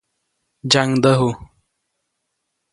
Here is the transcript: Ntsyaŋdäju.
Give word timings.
Ntsyaŋdäju. 0.65 1.29